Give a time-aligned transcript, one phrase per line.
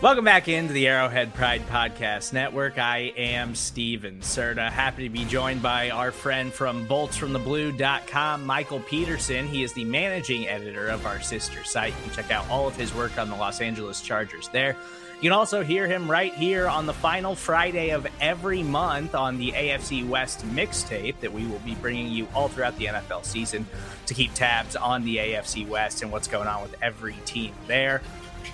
[0.00, 2.78] Welcome back into the Arrowhead Pride Podcast Network.
[2.78, 4.70] I am Stephen Serda.
[4.70, 9.48] Happy to be joined by our friend from boltsfromtheblue.com, Michael Peterson.
[9.48, 11.92] He is the managing editor of our sister site.
[11.96, 14.76] You can check out all of his work on the Los Angeles Chargers there.
[15.16, 19.36] You can also hear him right here on the final Friday of every month on
[19.36, 23.66] the AFC West mixtape that we will be bringing you all throughout the NFL season
[24.06, 28.00] to keep tabs on the AFC West and what's going on with every team there.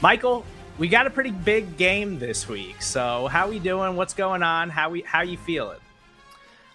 [0.00, 0.46] Michael,
[0.78, 2.82] we got a pretty big game this week.
[2.82, 3.96] So how we doing?
[3.96, 4.70] What's going on?
[4.70, 5.78] How we how you feeling?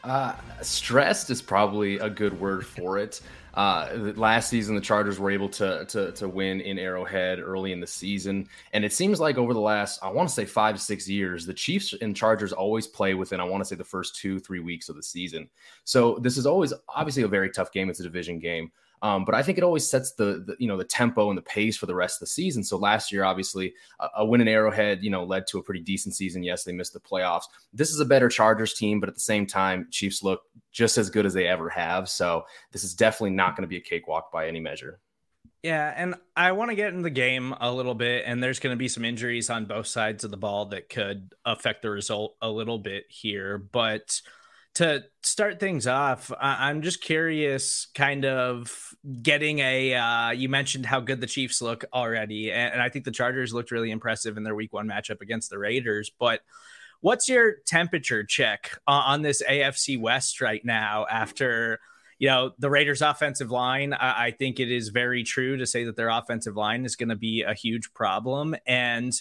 [0.04, 3.20] Uh, stressed is probably a good word for it.
[3.56, 7.82] Uh, last season, the Chargers were able to, to to win in Arrowhead early in
[7.82, 11.10] the season, and it seems like over the last, I want to say five six
[11.10, 14.40] years, the Chiefs and Chargers always play within, I want to say, the first two
[14.40, 15.50] three weeks of the season.
[15.84, 17.90] So this is always obviously a very tough game.
[17.90, 18.72] It's a division game.
[19.02, 21.44] Um, but I think it always sets the, the, you know the tempo and the
[21.44, 22.64] pace for the rest of the season.
[22.64, 25.82] So last year, obviously, a, a win in Arrowhead, you know, led to a pretty
[25.82, 26.44] decent season.
[26.44, 27.44] Yes, they missed the playoffs.
[27.74, 31.10] This is a better Chargers team, but at the same time, Chiefs look just as
[31.10, 32.10] good as they ever have.
[32.10, 35.00] So this is definitely not going to be a cakewalk by any measure.
[35.64, 38.74] Yeah, and I want to get in the game a little bit, and there's going
[38.74, 42.38] to be some injuries on both sides of the ball that could affect the result
[42.42, 44.22] a little bit here, but
[44.76, 49.94] to start things off, I'm just curious, kind of getting a.
[49.94, 53.72] Uh, you mentioned how good the Chiefs look already, and I think the Chargers looked
[53.72, 56.12] really impressive in their Week One matchup against the Raiders.
[56.18, 56.42] But
[57.02, 61.80] what's your temperature check on this AFC West right now after?
[62.22, 65.96] You know, the Raiders' offensive line, I think it is very true to say that
[65.96, 68.58] their offensive line is going to be a huge problem.
[68.68, 69.14] And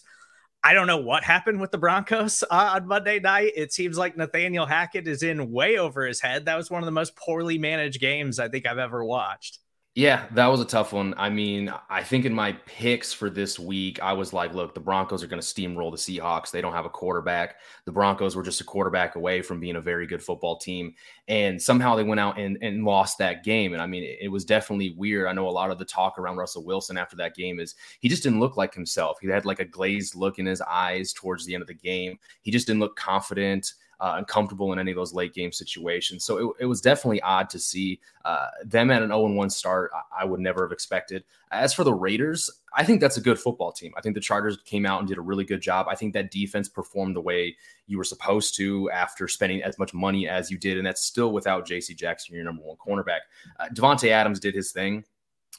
[0.62, 3.52] I don't know what happened with the Broncos uh, on Monday night.
[3.54, 6.44] It seems like Nathaniel Hackett is in way over his head.
[6.46, 9.60] That was one of the most poorly managed games I think I've ever watched.
[9.98, 11.12] Yeah, that was a tough one.
[11.16, 14.78] I mean, I think in my picks for this week, I was like, look, the
[14.78, 16.53] Broncos are going to steamroll the Seahawks.
[16.53, 17.56] They don't have a quarterback.
[17.84, 20.94] The Broncos were just a quarterback away from being a very good football team.
[21.26, 23.72] And somehow they went out and, and lost that game.
[23.72, 25.26] And I mean, it, it was definitely weird.
[25.26, 28.08] I know a lot of the talk around Russell Wilson after that game is he
[28.08, 29.19] just didn't look like himself.
[29.20, 32.20] He had like a glazed look in his eyes towards the end of the game.
[32.42, 36.25] He just didn't look confident uh, in any of those late game situations.
[36.25, 39.91] So it, it was definitely odd to see uh, them at an 0 1 start.
[39.94, 41.25] I, I would never have expected.
[41.50, 43.92] As for the Raiders, I think that's a good football team.
[43.97, 45.87] I think the Chargers came out and did a really good job.
[45.88, 47.56] I think that defense performed the way
[47.87, 50.76] you were supposed to after spending as much money as you did.
[50.76, 53.20] And that's still without JC Jackson, your number one cornerback.
[53.58, 55.04] Uh, Davante Adams did his thing.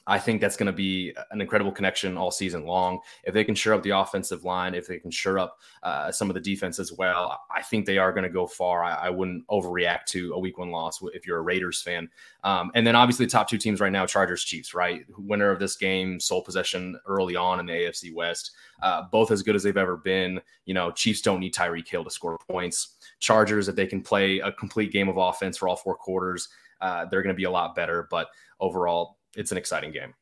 [0.09, 2.99] I think that's going to be an incredible connection all season long.
[3.23, 6.31] If they can shore up the offensive line, if they can shore up uh, some
[6.31, 8.83] of the defense as well, I think they are going to go far.
[8.83, 12.09] I, I, wouldn't overreact to a week one loss if you're a Raiders fan.
[12.43, 15.05] Um, and then obviously the top two teams right now, Chargers, Chiefs, right?
[15.15, 19.43] Winner of this game, sole possession early on in the AFC West, uh, both as
[19.43, 20.41] good as they've ever been.
[20.65, 22.95] You know, Chiefs don't need Tyreek Hill to score points.
[23.19, 26.49] Chargers, if they can play a complete game of offense for all four quarters,
[26.81, 28.07] uh, they're going to be a lot better.
[28.09, 28.29] But
[28.59, 30.13] overall, it's an exciting game.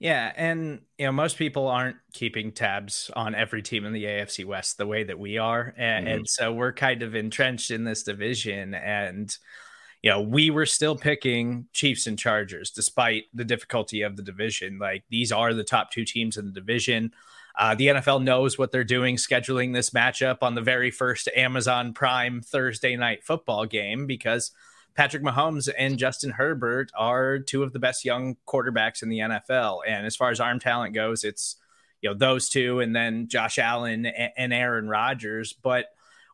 [0.00, 4.46] Yeah, and you know most people aren't keeping tabs on every team in the AFC
[4.46, 6.16] West the way that we are, and, mm-hmm.
[6.16, 8.74] and so we're kind of entrenched in this division.
[8.74, 9.36] And
[10.02, 14.78] you know we were still picking Chiefs and Chargers despite the difficulty of the division.
[14.78, 17.12] Like these are the top two teams in the division.
[17.58, 21.92] Uh, the NFL knows what they're doing, scheduling this matchup on the very first Amazon
[21.92, 24.52] Prime Thursday night football game because
[24.94, 29.80] Patrick Mahomes and Justin Herbert are two of the best young quarterbacks in the NFL.
[29.86, 31.56] And as far as arm talent goes, it's
[32.00, 35.52] you know those two, and then Josh Allen and Aaron Rodgers.
[35.52, 35.86] But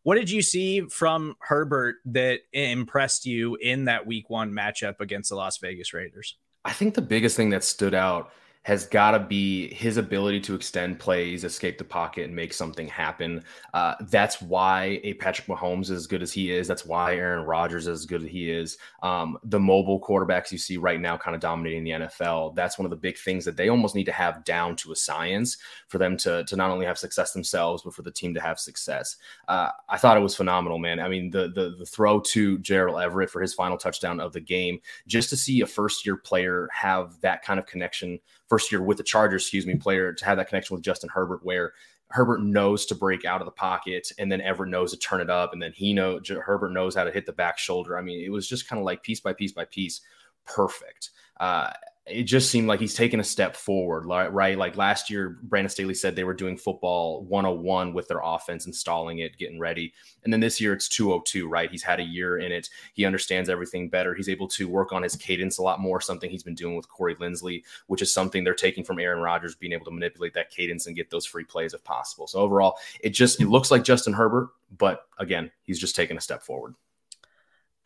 [0.03, 5.31] what did you see from Herbert that impressed you in that Week One matchup against
[5.31, 6.37] the Las Vegas Raiders?
[6.65, 8.31] I think the biggest thing that stood out
[8.67, 12.89] has got to be his ability to extend plays, escape the pocket, and make something
[12.89, 13.41] happen.
[13.73, 16.67] Uh, that's why a Patrick Mahomes is as good as he is.
[16.67, 18.77] That's why Aaron Rodgers is as good as he is.
[19.05, 22.57] Um, the mobile quarterbacks you see right now, kind of dominating the NFL.
[22.57, 24.97] That's one of the big things that they almost need to have down to a
[24.97, 28.41] science for them to to not only have success themselves, but for the team to
[28.41, 29.15] have success.
[29.47, 30.99] Uh, I thought it was phenomenal, man.
[30.99, 34.41] I mean, the the the throw to Gerald Everett for his final touchdown of the
[34.41, 38.19] game, just to see a first year player have that kind of connection
[38.57, 41.41] first year with the Chargers, excuse me, player to have that connection with Justin Herbert
[41.45, 41.75] where
[42.09, 45.29] Herbert knows to break out of the pocket and then Everett knows to turn it
[45.29, 47.99] up and then he know Herbert knows how to hit the back shoulder.
[47.99, 50.01] I mean, it was just kind of like piece by piece by piece,
[50.47, 51.11] perfect.
[51.39, 51.71] Uh,
[52.07, 54.57] it just seemed like he's taken a step forward, right?
[54.57, 59.19] Like last year, Brandon Staley said they were doing football 101 with their offense, installing
[59.19, 59.93] it, getting ready.
[60.23, 61.69] And then this year it's 202, right?
[61.69, 62.71] He's had a year in it.
[62.95, 64.15] He understands everything better.
[64.15, 66.89] He's able to work on his cadence a lot more, something he's been doing with
[66.89, 70.51] Corey Linsley, which is something they're taking from Aaron Rodgers, being able to manipulate that
[70.51, 72.29] cadence and get those free plays if possible.
[72.29, 76.21] So overall, it just it looks like Justin Herbert, but again, he's just taken a
[76.21, 76.75] step forward.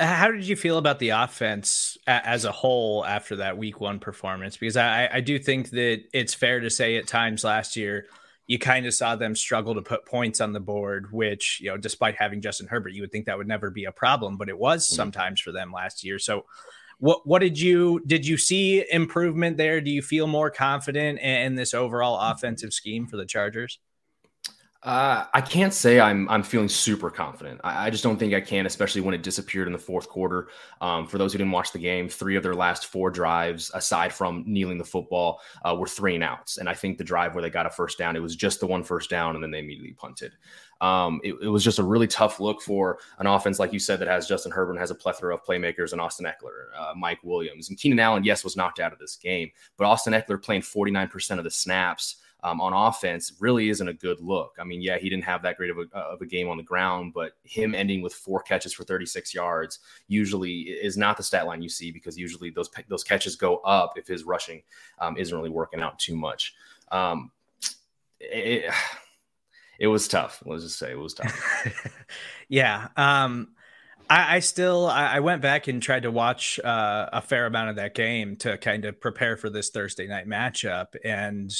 [0.00, 4.56] How did you feel about the offense as a whole after that week one performance?
[4.56, 8.06] Because I, I do think that it's fair to say at times last year,
[8.46, 11.76] you kind of saw them struggle to put points on the board, which, you know,
[11.76, 14.58] despite having Justin Herbert, you would think that would never be a problem, but it
[14.58, 14.96] was mm-hmm.
[14.96, 16.18] sometimes for them last year.
[16.18, 16.46] So,
[16.98, 19.80] what what did you did you see improvement there?
[19.80, 23.78] Do you feel more confident in this overall offensive scheme for the Chargers?
[24.82, 27.60] Uh, I can't say I'm I'm feeling super confident.
[27.62, 30.48] I, I, just don't think I can, especially when it disappeared in the fourth quarter.
[30.80, 34.10] Um, for those who didn't watch the game, three of their last four drives, aside
[34.10, 36.56] from kneeling the football, uh, were three and outs.
[36.56, 38.66] And I think the drive where they got a first down, it was just the
[38.66, 40.32] one first down, and then they immediately punted.
[40.80, 43.98] Um, it, it, was just a really tough look for an offense, like you said,
[43.98, 47.68] that has Justin Herbert has a plethora of playmakers and Austin Ekeler, uh, Mike Williams,
[47.68, 48.24] and Keenan Allen.
[48.24, 52.16] Yes, was knocked out of this game, but Austin Ekeler playing 49% of the snaps
[52.42, 54.56] um, on offense really isn't a good look.
[54.58, 56.62] I mean, yeah, he didn't have that great of a, of a game on the
[56.62, 61.46] ground, but him ending with four catches for 36 yards usually is not the stat
[61.46, 64.62] line you see because usually those those catches go up if his rushing
[65.00, 66.54] um, isn't really working out too much.
[66.90, 67.30] Um,
[68.18, 68.72] it,
[69.78, 70.42] it was tough.
[70.44, 71.66] Let's just say it was tough.
[72.48, 72.88] yeah.
[72.96, 73.48] Um,
[74.08, 77.70] I, I, still I, I, went back and tried to watch uh, a fair amount
[77.70, 81.54] of that game to kind of prepare for this Thursday night matchup, and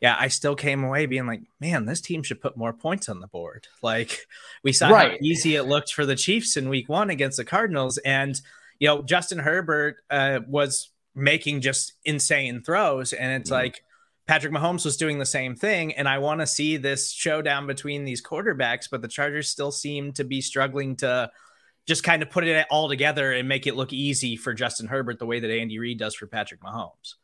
[0.00, 3.20] yeah, I still came away being like, man, this team should put more points on
[3.20, 3.66] the board.
[3.82, 4.26] Like
[4.62, 5.12] we saw right.
[5.12, 7.98] how easy it looked for the Chiefs in week one against the Cardinals.
[7.98, 8.38] And,
[8.78, 13.12] you know, Justin Herbert uh, was making just insane throws.
[13.12, 13.82] And it's mm like
[14.26, 15.94] Patrick Mahomes was doing the same thing.
[15.94, 20.12] And I want to see this showdown between these quarterbacks, but the Chargers still seem
[20.14, 21.30] to be struggling to
[21.86, 25.20] just kind of put it all together and make it look easy for Justin Herbert
[25.20, 27.14] the way that Andy Reid does for Patrick Mahomes.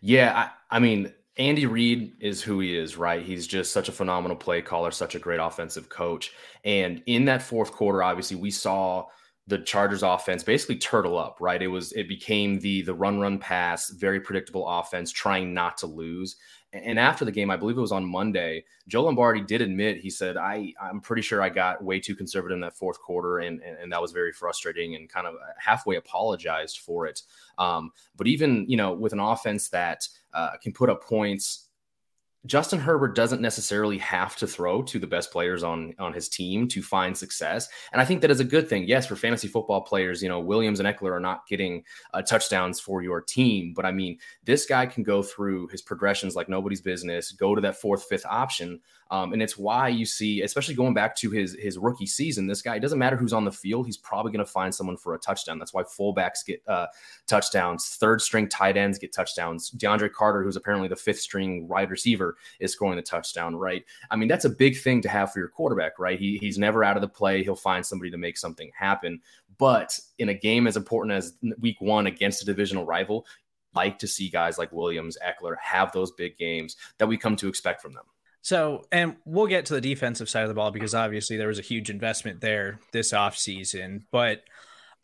[0.00, 3.24] Yeah, I, I mean, Andy Reid is who he is, right?
[3.24, 6.32] He's just such a phenomenal play caller, such a great offensive coach.
[6.64, 9.06] And in that fourth quarter, obviously, we saw
[9.46, 11.60] the Chargers offense basically turtle up, right?
[11.60, 15.86] It was it became the the run run pass, very predictable offense, trying not to
[15.86, 16.36] lose.
[16.72, 20.08] And after the game, I believe it was on Monday, Joe Lombardi did admit he
[20.08, 23.60] said, I, I'm pretty sure I got way too conservative in that fourth quarter, and,
[23.60, 27.20] and, and that was very frustrating and kind of halfway apologized for it.
[27.58, 31.68] Um, but even, you know, with an offense that uh, can put up points
[32.44, 36.66] Justin Herbert doesn't necessarily have to throw to the best players on on his team
[36.68, 38.88] to find success, and I think that is a good thing.
[38.88, 42.80] Yes, for fantasy football players, you know Williams and Ekeler are not getting uh, touchdowns
[42.80, 46.80] for your team, but I mean this guy can go through his progressions like nobody's
[46.80, 48.80] business, go to that fourth, fifth option,
[49.12, 52.62] um, and it's why you see, especially going back to his his rookie season, this
[52.62, 55.14] guy, it doesn't matter who's on the field, he's probably going to find someone for
[55.14, 55.58] a touchdown.
[55.58, 56.86] That's why fullbacks get uh,
[57.26, 59.70] touchdowns, third string tight ends get touchdowns.
[59.72, 63.84] DeAndre Carter, who's apparently the fifth string wide receiver, is scoring the touchdown, right?
[64.10, 66.18] I mean, that's a big thing to have for your quarterback, right?
[66.18, 67.44] He, he's never out of the play.
[67.44, 69.20] He'll find somebody to make something happen.
[69.58, 73.26] But in a game as important as week one against a divisional rival,
[73.74, 77.48] like to see guys like Williams, Ekeler have those big games that we come to
[77.48, 78.04] expect from them.
[78.42, 81.60] So, and we'll get to the defensive side of the ball because obviously there was
[81.60, 84.02] a huge investment there this offseason.
[84.10, 84.42] But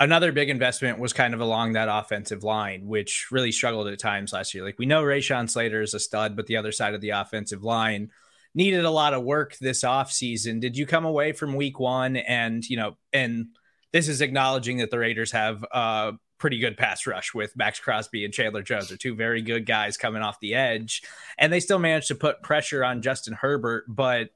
[0.01, 4.33] another big investment was kind of along that offensive line, which really struggled at times
[4.33, 4.65] last year.
[4.65, 7.63] Like we know Rashawn Slater is a stud, but the other side of the offensive
[7.63, 8.11] line
[8.55, 10.61] needed a lot of work this offseason.
[10.61, 13.49] Did you come away from week one and, you know, and
[13.93, 18.25] this is acknowledging that the Raiders have uh, pretty good pass rush with Maxx Crosby
[18.25, 18.89] and Chandler Jones.
[18.89, 21.03] They're two very good guys coming off the edge,
[21.37, 24.31] and they still managed to put pressure on Justin Herbert, but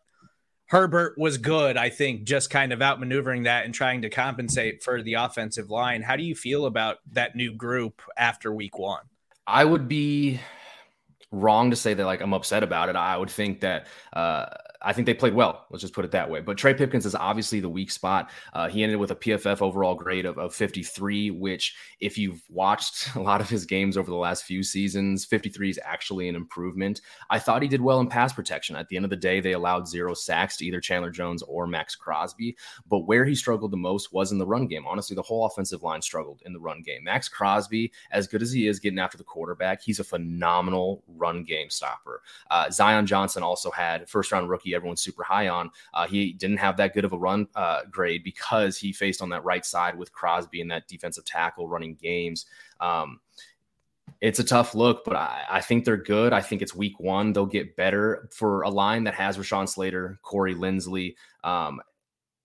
[0.67, 5.03] Herbert was good, I think, just kind of outmaneuvering that and trying to compensate for
[5.03, 6.01] the offensive line.
[6.01, 9.03] How do you feel about that new group after week one?
[9.47, 10.41] I would be
[11.31, 12.97] wrong to say that like I'm upset about it.
[12.97, 14.47] I would think that uh,
[14.85, 15.67] I think they played well.
[15.71, 16.41] Let's just put it that way.
[16.41, 18.31] But Trey Pipkins is obviously the weak spot.
[18.53, 23.15] Uh, he ended with a PFF overall grade of, of 53, which, if you've watched
[23.17, 27.01] a lot of his games over the last few seasons, 53 is actually an improvement.
[27.31, 28.77] I thought he did well in pass protection.
[28.77, 31.67] At the end of the day, they allowed zero sacks to either Chandler Jones or
[31.67, 32.57] Maxx Crosby.
[32.89, 34.87] But where he struggled the most was in the run game.
[34.87, 37.05] Honestly, the whole offensive line struggled in the run game.
[37.05, 41.45] Maxx Crosby, as good as he is getting after the quarterback, he's a phenomenal run
[41.45, 42.23] game stopper.
[42.51, 45.71] Uh, Zion Johnson also had first round rookie everyone's super high on.
[45.95, 49.29] Uh, he didn't have that good of a run uh, grade because he faced on
[49.31, 52.47] that right side with Crosby and that defensive tackle running games.
[52.81, 53.21] Um,
[54.21, 56.33] it's a tough look, but I, I, think they're good.
[56.33, 57.33] I think it's week one.
[57.33, 61.17] They'll get better for a line that has Rashawn Slater, Corey Linsley.
[61.43, 61.81] Um,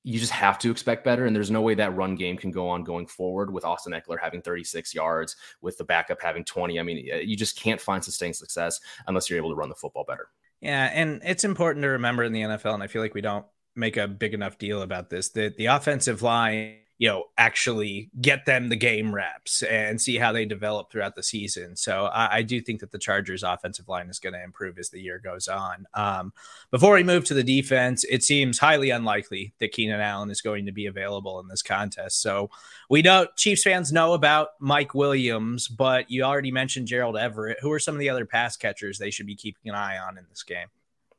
[0.08, 1.26] you just have to expect better.
[1.26, 4.18] And there's no way that run game can go on going forward with Austin Ekeler
[4.20, 6.80] having 36 yards, with the backup having 20.
[6.80, 10.06] I mean, you just can't find sustained success unless you're able to run the football
[10.06, 10.30] better.
[10.62, 13.46] Yeah, and it's important to remember in the NFL, and I feel like we don't
[13.76, 18.46] make a big enough deal about this, that the offensive line you know actually get
[18.46, 21.76] them the game reps and see how they develop throughout the season.
[21.76, 24.90] So I, I do think that the Chargers' offensive line is going to improve as
[24.90, 25.86] the year goes on.
[25.94, 26.34] Um,
[26.72, 30.66] before we move to the defense, it seems highly unlikely that Keenan Allen is going
[30.66, 32.22] to be available in this contest.
[32.22, 32.50] So
[32.90, 37.60] we know Chiefs fans know about Mike Williams, but you already mentioned Gerald Everett.
[37.62, 40.18] Who are some of the other pass catchers they should be keeping an eye on
[40.18, 40.68] in this game?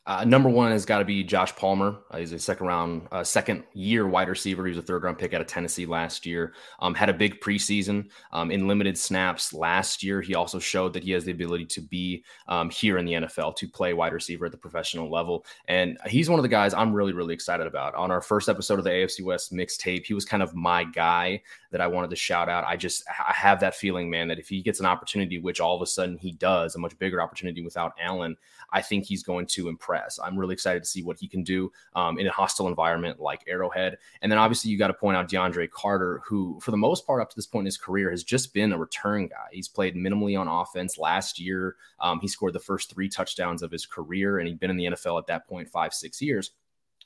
[0.09, 1.99] Uh, number one has got to be Josh Palmer.
[2.11, 4.65] Uh, he's a second round, uh, second year wide receiver.
[4.65, 6.55] He was a third round pick out of Tennessee last year.
[6.81, 10.23] Um, had a big preseason um, in limited snaps last year.
[10.23, 13.55] He also showed that he has the ability to be um, here in the NFL
[13.57, 15.45] to play wide receiver at the professional level.
[15.69, 17.95] And he's one of the guys I'm really, really excited about.
[17.95, 21.43] On our first episode of the AFC West mixtape, he was kind of my guy
[21.71, 22.65] that I wanted to shout out.
[22.65, 25.77] I just I have that feeling, man, that if he gets an opportunity, which all
[25.77, 28.39] of a sudden he does, a much bigger opportunity without Allen,
[28.71, 30.19] I think he's going to impress.
[30.23, 33.45] I'm really excited to see what he can do um, in a hostile environment like
[33.47, 33.99] Arrowhead.
[34.23, 37.23] And then obviously you got to point out DeAndre Carter, who for the most part
[37.23, 39.49] up to this point in his career has just been a return guy.
[39.53, 41.77] He's played minimally on offense last year.
[42.01, 44.87] Um, he scored the first three touchdowns of his career, and he'd been in the
[44.87, 46.53] NFL at that point five six years.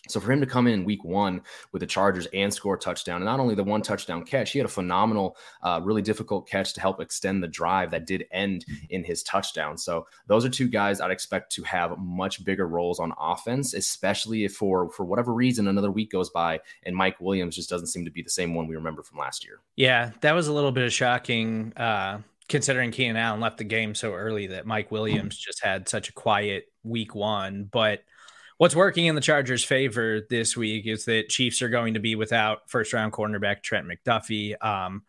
[0.09, 3.17] So for him to come in week one with the Chargers and score a touchdown,
[3.17, 6.75] and not only the one touchdown catch, he had a phenomenal, uh, really difficult catch
[6.75, 9.79] to help extend the drive that did end in his touchdown.
[9.79, 14.45] So those are two guys I'd expect to have much bigger roles on offense, especially
[14.45, 18.05] if for for whatever reason another week goes by and Mike Williams just doesn't seem
[18.05, 19.61] to be the same one we remember from last year.
[19.77, 21.73] Yeah, that was a little bit of shocking.
[21.77, 22.19] Uh
[22.49, 26.13] considering Keenan Allen left the game so early that Mike Williams just had such a
[26.13, 27.69] quiet week one.
[27.71, 28.03] But
[28.63, 32.15] what's working in the Chargers' favor this week is that Chiefs are going to be
[32.15, 34.55] without first round cornerback Trent McDuffie.
[34.65, 35.03] Um,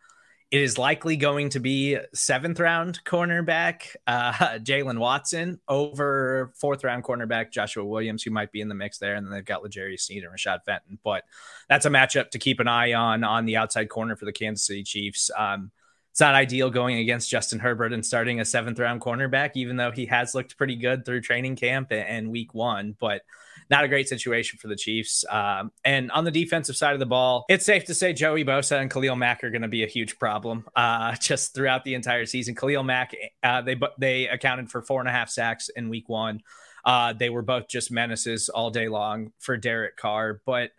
[0.50, 7.04] it is likely going to be seventh round cornerback uh, Jaylen Watson over fourth round
[7.04, 9.14] cornerback Joshua Williams, who might be in the mix there.
[9.14, 10.98] And then they've got L'Jarius Sneed and Rashad Fenton.
[11.04, 11.22] But
[11.68, 14.66] that's a matchup to keep an eye on on the outside corner for the Kansas
[14.66, 15.30] City Chiefs.
[15.38, 15.70] Um,
[16.10, 19.92] it's not ideal going against Justin Herbert and starting a seventh round cornerback, even though
[19.92, 22.96] he has looked pretty good through training camp and week one.
[22.98, 23.22] But
[23.70, 25.24] not a great situation for the Chiefs.
[25.28, 28.80] Um, and on the defensive side of the ball, it's safe to say Joey Bosa
[28.80, 32.26] and Khalil Mack are going to be a huge problem uh, just throughout the entire
[32.26, 32.54] season.
[32.54, 36.40] Khalil Mack, uh, they they accounted for four and a half sacks in Week One.
[36.84, 40.70] Uh, they were both just menaces all day long for Derek Carr, but.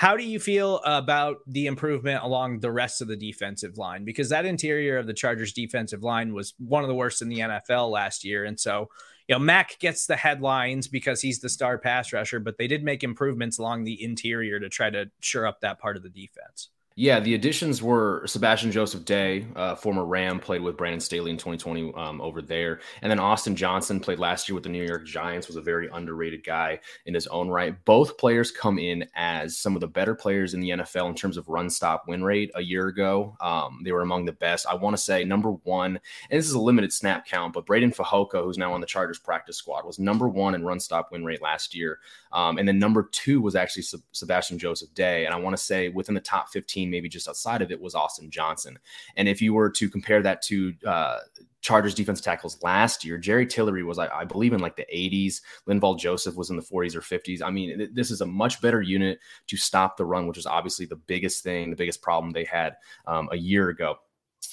[0.00, 4.02] How do you feel about the improvement along the rest of the defensive line?
[4.02, 7.40] Because that interior of the Chargers defensive line was one of the worst in the
[7.40, 8.46] NFL last year.
[8.46, 8.88] And so
[9.28, 12.82] you know, Mack gets the headlines because he's the star pass rusher, but they did
[12.82, 16.70] make improvements along the interior to try to shore up that part of the defense.
[17.00, 21.38] Yeah, the additions were Sebastian Joseph Day, uh, former Ram, played with Brandon Staley in
[21.38, 22.80] 2020 um, over there.
[23.00, 25.88] And then Austin Johnson played last year with the New York Giants, was a very
[25.94, 27.74] underrated guy in his own right.
[27.86, 31.38] Both players come in as some of the better players in the NFL in terms
[31.38, 33.34] of run stop win rate a year ago.
[33.40, 34.66] Um, they were among the best.
[34.66, 37.96] I want to say number one, and this is a limited snap count, but Breiden
[37.96, 41.24] Fehoko, who's now on the Chargers practice squad, was number one in run stop win
[41.24, 41.98] rate last year.
[42.32, 45.24] Um, and then number two was actually Sebastian Joseph Day.
[45.24, 47.94] And I want to say within the top 15, maybe just outside of it, was
[47.94, 48.78] Austin Johnson.
[49.16, 51.18] And if you were to compare that to uh,
[51.60, 55.40] Chargers defense tackles last year, Jerry Tillery was, I, I, believe, in like the 80s.
[55.68, 57.42] Linval Joseph was in the 40s or 50s.
[57.42, 59.18] I mean, th- this is a much better unit
[59.48, 62.76] to stop the run, which is obviously the biggest thing, the biggest problem they had
[63.06, 63.96] um, a year ago.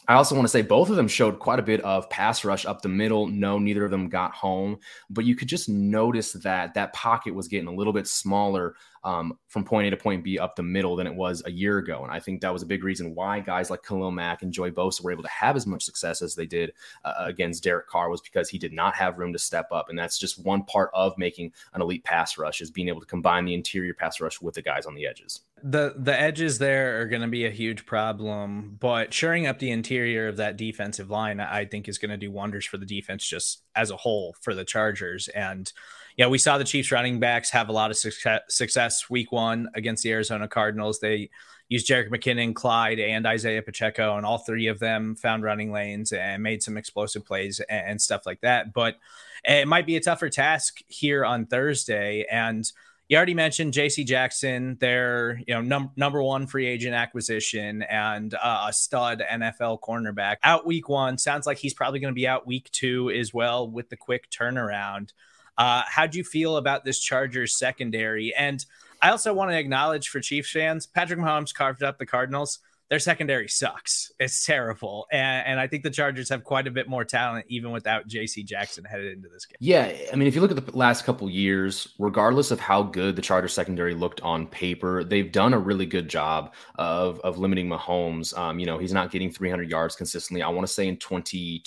[0.09, 2.65] I also want to say both of them showed quite a bit of pass rush
[2.65, 3.27] up the middle.
[3.27, 7.49] No, neither of them got home, but you could just notice that that pocket was
[7.49, 10.95] getting a little bit smaller um, from point A to point B up the middle
[10.95, 12.03] than it was a year ago.
[12.03, 14.71] And I think that was a big reason why guys like Khalil Mack and Joey
[14.71, 16.71] Bosa were able to have as much success as they did
[17.03, 19.89] uh, against Derek Carr was because he did not have room to step up.
[19.89, 23.07] And that's just one part of making an elite pass rush is being able to
[23.07, 25.41] combine the interior pass rush with the guys on the edges.
[25.63, 29.71] The the edges there are going to be a huge problem, but shoring up the
[29.71, 33.27] interior of that defensive line, I think, is going to do wonders for the defense
[33.27, 35.27] just as a whole for the Chargers.
[35.29, 35.71] And
[36.15, 40.03] yeah, we saw the Chiefs running backs have a lot of success, week one against
[40.03, 40.99] the Arizona Cardinals.
[40.99, 41.29] They
[41.69, 46.11] used Jerick McKinnon, Clyde, and Isaiah Pacheco, and all three of them found running lanes
[46.11, 48.73] and made some explosive plays and stuff like that.
[48.73, 48.97] But
[49.43, 52.25] it might be a tougher task here on Thursday.
[52.31, 52.71] And
[53.09, 54.03] you already mentioned J.C.
[54.03, 59.79] Jackson, their you know num- number one free agent acquisition and uh, a stud NFL
[59.79, 61.17] cornerback out week one.
[61.17, 64.29] Sounds like he's probably going to be out week two as well with the quick
[64.29, 65.13] turnaround.
[65.57, 68.35] Uh, how do you feel about this Chargers secondary?
[68.35, 68.63] And
[69.01, 72.59] I also want to acknowledge for Chiefs fans, Patrick Mahomes carved up the Cardinals
[72.89, 74.11] their secondary sucks.
[74.19, 75.07] It's terrible.
[75.11, 78.45] And, and, I think the Chargers have quite a bit more talent even without JC
[78.45, 79.57] Jackson headed into this game.
[79.59, 79.91] Yeah.
[80.11, 83.21] I mean, if you look at the last couple years, regardless of how good the
[83.21, 88.37] Chargers secondary looked on paper, they've done a really good job of, of limiting Mahomes.
[88.37, 90.41] Um, you know, he's not getting 300 yards consistently.
[90.41, 91.63] I want to say in 2020,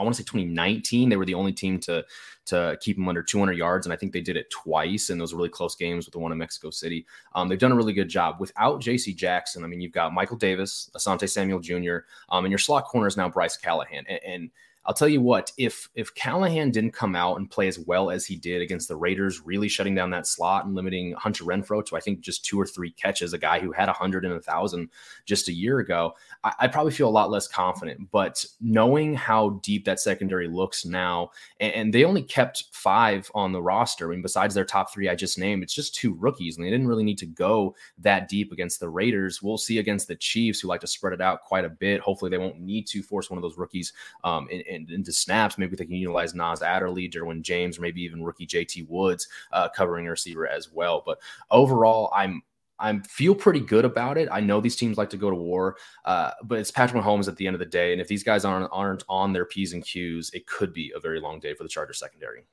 [0.00, 2.04] I want to say 2019, they were the only team to
[2.46, 5.34] to keep them under 200 yards, and I think they did it twice in those
[5.34, 7.06] really close games with the one in Mexico City.
[7.34, 9.14] Um, they've done a really good job without J.C.
[9.14, 9.62] Jackson.
[9.62, 11.98] I mean, you've got Michael Davis, Asante Samuel Jr.,
[12.30, 14.50] um, and your slot corner is now Bryce Callahan, and, and
[14.86, 18.24] I'll tell you what, if if Callahan didn't come out and play as well as
[18.24, 21.96] he did against the Raiders, really shutting down that slot and limiting Hunter Renfrow to
[21.96, 24.40] I think just two or three catches, a guy who had a hundred and a
[24.40, 24.88] thousand
[25.26, 28.10] just a year ago, I, I, probably feel a lot less confident.
[28.10, 33.52] But knowing how deep that secondary looks now, and, and, they only kept five on
[33.52, 34.06] the roster.
[34.08, 36.70] I mean, besides their top three I just named, it's just two rookies, and they
[36.70, 39.42] didn't really need to go that deep against the Raiders.
[39.42, 42.00] We'll see against the Chiefs, who like to spread it out quite a bit.
[42.00, 43.92] Hopefully, they won't need to force one of those rookies
[44.24, 45.58] um, in, in into snaps.
[45.58, 49.68] Maybe they can utilize Nas Adderley, Derwin James, or maybe even rookie JT Woods uh,
[49.68, 51.02] covering a receiver as well.
[51.04, 51.18] But
[51.50, 52.42] overall, I'm
[52.80, 54.28] I feel pretty good about it.
[54.32, 57.36] I know these teams like to go to war, uh, but it's Patrick Mahomes at
[57.36, 57.92] the end of the day.
[57.92, 61.00] And if these guys aren't aren't on their p's and q's, it could be a
[61.00, 62.44] very long day for the Chargers secondary.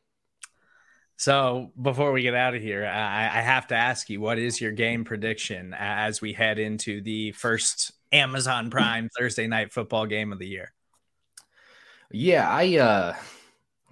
[1.20, 4.62] So before we get out of here, I, I have to ask you, what is
[4.62, 10.32] your game prediction as we head into the first Amazon Prime Thursday night football game
[10.32, 10.74] of the year?
[12.12, 13.16] Yeah, I uh,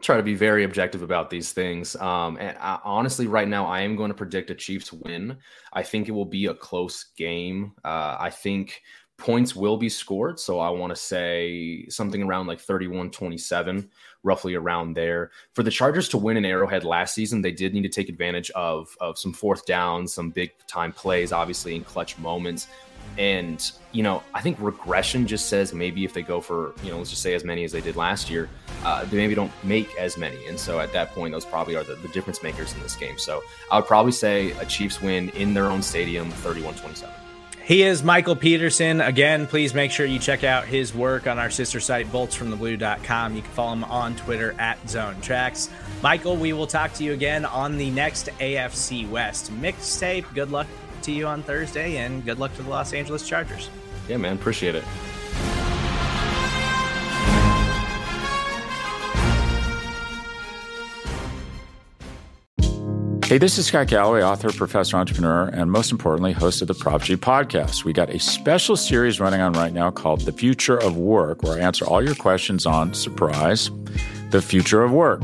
[0.01, 1.95] try to be very objective about these things.
[1.97, 5.38] Um, and I, honestly, right now, I am going to predict a Chiefs win.
[5.73, 7.73] I think it will be a close game.
[7.84, 8.82] Uh, I think
[9.17, 10.39] points will be scored.
[10.39, 13.89] So I want to say something around like 31 27,
[14.23, 15.32] roughly around there.
[15.54, 18.49] For the Chargers to win an Arrowhead last season, they did need to take advantage
[18.51, 22.67] of, of some fourth downs, some big time plays, obviously in clutch moments.
[23.17, 26.97] And, you know, I think regression just says maybe if they go for, you know,
[26.97, 28.49] let's just say as many as they did last year,
[28.84, 30.45] uh, they maybe don't make as many.
[30.47, 33.17] And so at that point, those probably are the, the difference makers in this game.
[33.17, 37.13] So I would probably say a Chiefs win in their own stadium, 31 27.
[37.65, 39.01] He is Michael Peterson.
[39.01, 43.36] Again, please make sure you check out his work on our sister site, boltsfromtheblue.com.
[43.36, 45.71] You can follow him on Twitter at Zone Tracks.
[46.04, 50.32] Michael, we will talk to you again on the next AFC West mixtape.
[50.36, 50.67] Good luck
[51.06, 53.70] to you on Thursday, and good luck to the Los Angeles Chargers.
[54.08, 54.84] Yeah, man, appreciate it.
[63.26, 67.02] Hey, this is Scott Galloway, author, professor, entrepreneur, and most importantly, host of the Prop
[67.02, 67.84] G podcast.
[67.84, 71.58] We got a special series running on right now called The Future of Work, where
[71.58, 73.72] I answer all your questions on surprise,
[74.30, 75.24] the future of work.